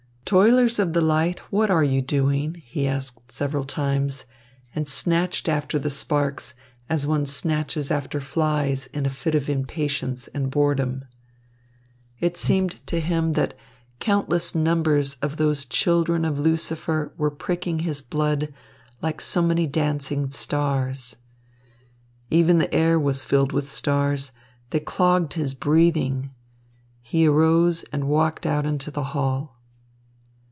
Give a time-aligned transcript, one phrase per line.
[0.33, 4.23] "Toilers of the Light, what are you doing?" he asked several times,
[4.73, 6.53] and snatched after the sparks,
[6.89, 11.03] as one snatches after flies in a fit of impatience and boredom.
[12.21, 13.55] It seemed to him that
[13.99, 18.53] countless numbers of those little children of Lucifer were pricking his blood
[19.01, 21.17] like so many dancing stars.
[22.29, 24.31] Even the air was filled with stars.
[24.69, 26.29] They clogged his breathing.
[27.01, 29.57] He arose and walked out into the hall.